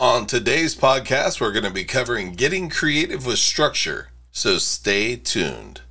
On 0.00 0.24
today's 0.24 0.74
podcast, 0.74 1.42
we're 1.42 1.52
going 1.52 1.66
to 1.66 1.70
be 1.70 1.84
covering 1.84 2.32
getting 2.32 2.70
creative 2.70 3.26
with 3.26 3.38
structure, 3.38 4.08
so 4.30 4.56
stay 4.56 5.14
tuned. 5.14 5.82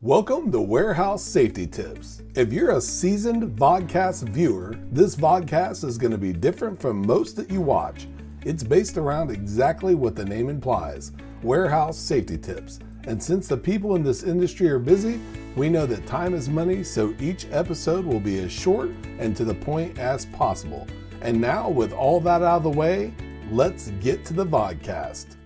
Welcome 0.00 0.50
to 0.50 0.62
Warehouse 0.62 1.22
Safety 1.22 1.66
Tips. 1.66 2.22
If 2.34 2.54
you're 2.54 2.70
a 2.70 2.80
seasoned 2.80 3.54
vodcast 3.58 4.26
viewer, 4.30 4.78
this 4.90 5.14
vodcast 5.14 5.84
is 5.84 5.98
going 5.98 6.12
to 6.12 6.16
be 6.16 6.32
different 6.32 6.80
from 6.80 7.06
most 7.06 7.36
that 7.36 7.50
you 7.50 7.60
watch. 7.60 8.08
It's 8.46 8.62
based 8.62 8.96
around 8.96 9.30
exactly 9.30 9.94
what 9.94 10.16
the 10.16 10.24
name 10.24 10.48
implies 10.48 11.12
warehouse 11.42 11.98
safety 11.98 12.38
tips. 12.38 12.78
And 13.06 13.22
since 13.22 13.46
the 13.46 13.58
people 13.58 13.94
in 13.94 14.02
this 14.02 14.22
industry 14.22 14.70
are 14.70 14.78
busy, 14.78 15.20
we 15.54 15.68
know 15.68 15.84
that 15.84 16.06
time 16.06 16.32
is 16.32 16.48
money, 16.48 16.82
so 16.82 17.14
each 17.20 17.46
episode 17.50 18.06
will 18.06 18.20
be 18.20 18.38
as 18.38 18.50
short 18.50 18.88
and 19.18 19.36
to 19.36 19.44
the 19.44 19.54
point 19.54 19.98
as 19.98 20.24
possible. 20.24 20.86
And 21.20 21.40
now, 21.40 21.70
with 21.70 21.92
all 21.92 22.20
that 22.20 22.42
out 22.42 22.58
of 22.58 22.62
the 22.62 22.70
way, 22.70 23.12
let's 23.50 23.90
get 24.00 24.24
to 24.26 24.34
the 24.34 24.46
vodcast. 24.46 25.36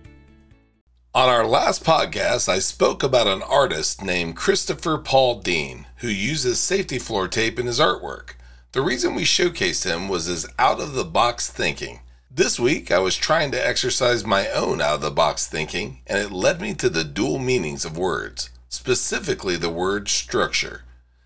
On 1.13 1.27
our 1.27 1.45
last 1.45 1.83
podcast, 1.83 2.47
I 2.47 2.59
spoke 2.59 3.03
about 3.03 3.27
an 3.27 3.41
artist 3.41 4.03
named 4.03 4.35
Christopher 4.35 4.97
Paul 4.97 5.39
Dean 5.41 5.87
who 5.97 6.07
uses 6.07 6.59
safety 6.59 6.99
floor 6.99 7.27
tape 7.27 7.59
in 7.59 7.65
his 7.65 7.79
artwork. 7.79 8.35
The 8.71 8.81
reason 8.81 9.15
we 9.15 9.23
showcased 9.23 9.83
him 9.83 10.07
was 10.07 10.25
his 10.25 10.47
out 10.57 10.79
of 10.79 10.93
the 10.93 11.03
box 11.03 11.49
thinking. 11.49 12.01
This 12.31 12.59
week, 12.59 12.91
I 12.91 12.99
was 12.99 13.17
trying 13.17 13.51
to 13.51 13.67
exercise 13.67 14.23
my 14.23 14.47
own 14.49 14.81
out 14.81 14.95
of 14.95 15.01
the 15.01 15.11
box 15.11 15.47
thinking, 15.47 16.01
and 16.05 16.19
it 16.19 16.31
led 16.31 16.61
me 16.61 16.75
to 16.75 16.89
the 16.89 17.03
dual 17.03 17.39
meanings 17.39 17.83
of 17.83 17.97
words, 17.97 18.51
specifically 18.69 19.55
the 19.55 19.71
word 19.71 20.07
structure. 20.07 20.83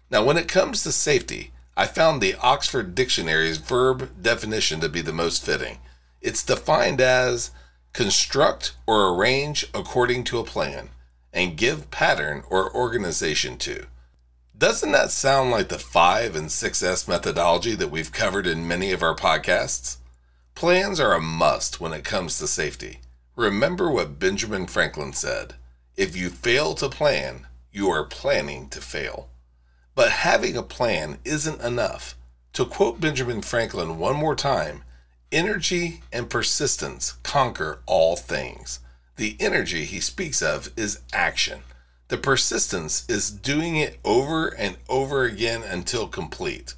Now, 0.10 0.24
when 0.24 0.38
it 0.38 0.48
comes 0.48 0.82
to 0.84 0.92
safety, 0.94 1.52
I 1.76 1.88
found 1.88 2.22
the 2.22 2.36
Oxford 2.36 2.96
Dictionary's 2.96 3.58
verb 3.58 4.10
definition 4.22 4.80
to 4.80 4.88
be 4.88 5.02
the 5.02 5.12
most 5.12 5.46
fitting. 5.46 5.80
It's 6.24 6.42
defined 6.42 7.02
as 7.02 7.52
construct 7.92 8.76
or 8.88 9.14
arrange 9.14 9.68
according 9.74 10.24
to 10.24 10.40
a 10.40 10.46
plan 10.46 10.90
and 11.34 11.58
give 11.58 11.92
pattern 11.92 12.44
or 12.50 12.74
organization 12.74 13.58
to. 13.58 13.88
Doesn't 14.58 14.94
that 14.94 15.12
sound 15.12 15.52
like 15.52 15.68
the 15.68 15.78
5 15.78 16.36
and 16.36 16.48
6S 16.48 17.10
methodology 17.10 17.76
that 17.76 17.92
we've 17.92 18.14
covered 18.14 18.48
in 18.48 18.68
many 18.68 18.94
of 18.94 19.04
our 19.04 19.16
podcasts? 19.16 19.98
Plans 20.56 20.98
are 20.98 21.14
a 21.14 21.20
must 21.20 21.82
when 21.82 21.92
it 21.92 22.06
comes 22.06 22.38
to 22.38 22.48
safety. 22.48 23.02
Remember 23.36 23.92
what 23.92 24.18
Benjamin 24.18 24.66
Franklin 24.68 25.12
said 25.12 25.56
if 25.98 26.16
you 26.16 26.30
fail 26.30 26.74
to 26.76 26.88
plan, 26.88 27.48
you 27.72 27.90
are 27.90 28.06
planning 28.06 28.70
to 28.70 28.80
fail. 28.80 29.28
But 29.94 30.12
having 30.12 30.56
a 30.56 30.64
plan 30.64 31.20
isn't 31.26 31.62
enough. 31.62 32.16
To 32.54 32.66
quote 32.66 33.02
Benjamin 33.02 33.42
Franklin 33.42 34.00
one 34.00 34.16
more 34.16 34.36
time, 34.36 34.84
Energy 35.34 36.04
and 36.12 36.30
persistence 36.30 37.14
conquer 37.24 37.80
all 37.88 38.16
things. 38.16 38.82
The 39.16 39.36
energy 39.40 39.84
he 39.84 40.00
speaks 40.00 40.44
of 40.44 40.70
is 40.78 41.00
action. 41.12 41.62
The 42.10 42.20
persistence 42.20 43.04
is 43.10 43.32
doing 43.32 43.76
it 43.76 43.98
over 44.06 44.50
and 44.50 44.78
over 44.88 45.24
again 45.24 45.64
until 45.64 46.08
complete. 46.08 46.76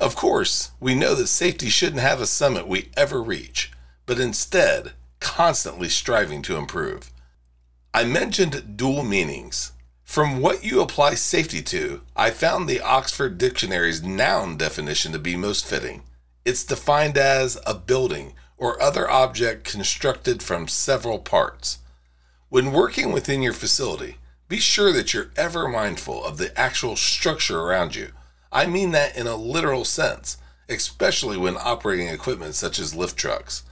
Of 0.00 0.16
course, 0.16 0.70
we 0.80 0.94
know 0.94 1.14
that 1.14 1.26
safety 1.26 1.68
shouldn't 1.68 2.00
have 2.00 2.22
a 2.22 2.26
summit 2.26 2.66
we 2.66 2.88
ever 2.96 3.22
reach, 3.22 3.70
but 4.06 4.18
instead, 4.18 4.92
constantly 5.20 5.90
striving 5.90 6.40
to 6.40 6.56
improve. 6.56 7.10
I 7.92 8.04
mentioned 8.04 8.78
dual 8.78 9.04
meanings. 9.04 9.72
From 10.04 10.40
what 10.40 10.64
you 10.64 10.80
apply 10.80 11.16
safety 11.16 11.60
to, 11.64 12.00
I 12.16 12.30
found 12.30 12.66
the 12.66 12.80
Oxford 12.80 13.36
Dictionary's 13.36 14.02
noun 14.02 14.56
definition 14.56 15.12
to 15.12 15.18
be 15.18 15.36
most 15.36 15.66
fitting. 15.66 16.04
It's 16.44 16.64
defined 16.64 17.18
as 17.18 17.58
a 17.66 17.74
building 17.74 18.34
or 18.56 18.80
other 18.80 19.10
object 19.10 19.64
constructed 19.64 20.42
from 20.42 20.68
several 20.68 21.18
parts. 21.18 21.78
When 22.48 22.72
working 22.72 23.12
within 23.12 23.42
your 23.42 23.52
facility, 23.52 24.16
be 24.48 24.58
sure 24.58 24.92
that 24.92 25.12
you're 25.14 25.30
ever 25.36 25.68
mindful 25.68 26.24
of 26.24 26.38
the 26.38 26.58
actual 26.58 26.96
structure 26.96 27.60
around 27.60 27.94
you. 27.94 28.12
I 28.50 28.66
mean 28.66 28.90
that 28.92 29.16
in 29.16 29.26
a 29.26 29.36
literal 29.36 29.84
sense, 29.84 30.38
especially 30.68 31.36
when 31.36 31.56
operating 31.56 32.08
equipment 32.08 32.54
such 32.54 32.78
as 32.78 32.94
lift 32.94 33.16
trucks. 33.16 33.62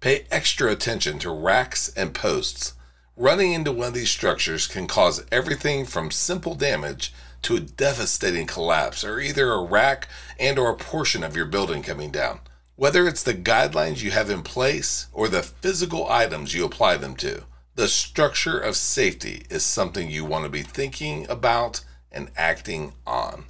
Pay 0.00 0.26
extra 0.30 0.70
attention 0.70 1.18
to 1.20 1.30
racks 1.30 1.92
and 1.96 2.12
posts. 2.12 2.74
Running 3.16 3.52
into 3.52 3.72
one 3.72 3.88
of 3.88 3.94
these 3.94 4.10
structures 4.10 4.66
can 4.66 4.86
cause 4.86 5.24
everything 5.32 5.86
from 5.86 6.10
simple 6.10 6.54
damage 6.54 7.14
to 7.46 7.54
a 7.54 7.60
devastating 7.60 8.44
collapse 8.44 9.04
or 9.04 9.20
either 9.20 9.52
a 9.52 9.62
rack 9.62 10.08
and 10.36 10.58
or 10.58 10.68
a 10.68 10.76
portion 10.76 11.22
of 11.22 11.36
your 11.36 11.46
building 11.46 11.80
coming 11.80 12.10
down. 12.10 12.40
Whether 12.74 13.06
it's 13.06 13.22
the 13.22 13.34
guidelines 13.34 14.02
you 14.02 14.10
have 14.10 14.30
in 14.30 14.42
place 14.42 15.06
or 15.12 15.28
the 15.28 15.44
physical 15.44 16.10
items 16.10 16.54
you 16.54 16.64
apply 16.64 16.96
them 16.96 17.14
to, 17.16 17.44
the 17.76 17.86
structure 17.86 18.58
of 18.58 18.74
safety 18.74 19.46
is 19.48 19.62
something 19.62 20.10
you 20.10 20.24
want 20.24 20.44
to 20.44 20.50
be 20.50 20.62
thinking 20.62 21.24
about 21.30 21.84
and 22.10 22.32
acting 22.36 22.94
on. 23.06 23.44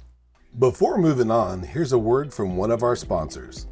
Before 0.59 0.99
moving 0.99 1.31
on, 1.31 1.63
here's 1.63 1.91
a 1.91 1.97
word 1.97 2.31
from 2.31 2.55
one 2.55 2.69
of 2.69 2.83
our 2.83 2.95
sponsors. 2.95 3.65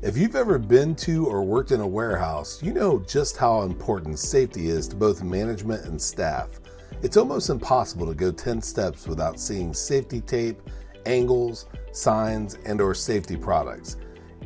If 0.00 0.16
you've 0.16 0.36
ever 0.36 0.58
been 0.58 0.94
to 0.96 1.26
or 1.26 1.42
worked 1.42 1.72
in 1.72 1.80
a 1.80 1.86
warehouse, 1.86 2.62
you 2.62 2.72
know 2.72 3.00
just 3.00 3.36
how 3.36 3.62
important 3.62 4.20
safety 4.20 4.68
is 4.68 4.86
to 4.88 4.96
both 4.96 5.24
management 5.24 5.86
and 5.86 6.00
staff. 6.00 6.60
It's 7.02 7.16
almost 7.16 7.50
impossible 7.50 8.06
to 8.06 8.14
go 8.14 8.30
10 8.30 8.62
steps 8.62 9.08
without 9.08 9.40
seeing 9.40 9.74
safety 9.74 10.20
tape, 10.20 10.60
angles, 11.04 11.66
signs, 11.90 12.58
and 12.64 12.80
or 12.80 12.94
safety 12.94 13.36
products. 13.36 13.96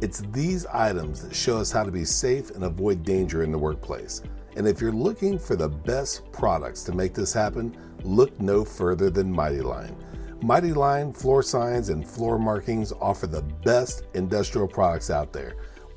It's 0.01 0.21
these 0.33 0.65
items 0.65 1.21
that 1.21 1.37
show 1.37 1.59
us 1.59 1.71
how 1.71 1.85
to 1.85 1.91
be 1.91 2.07
safe 2.07 2.51
and 2.53 2.65
avoid 2.65 3.03
danger 3.03 3.43
in 3.43 3.53
the 3.53 3.59
workplace. 3.59 4.23
And 4.57 4.67
if 4.67 4.81
you're 4.81 4.91
looking 4.91 5.39
for 5.39 5.55
the 5.55 5.69
best 5.69 6.33
products 6.33 6.83
to 6.85 6.93
make 6.93 7.13
this 7.13 7.35
happen, 7.35 7.77
look 8.05 8.41
no 8.41 8.65
further 8.65 9.11
than 9.11 9.31
Mighty 9.31 9.61
Line. 9.61 9.95
Mighty 10.41 10.73
Line 10.73 11.13
floor 11.13 11.43
signs 11.43 11.91
and 11.91 12.09
floor 12.09 12.39
markings 12.39 12.91
offer 13.03 13.27
the 13.27 13.43
best 13.43 14.05
industrial 14.15 14.67
products 14.67 15.11
out 15.11 15.31
there. 15.31 15.57